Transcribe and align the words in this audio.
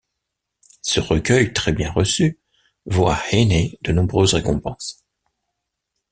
Ce 0.81 0.99
recueil, 0.99 1.53
très 1.53 1.73
bien 1.73 1.91
reçu, 1.91 2.39
vaut 2.87 3.07
à 3.09 3.19
Heaney 3.31 3.77
de 3.83 3.91
nombreuses 3.91 4.33
récompenses. 4.33 5.05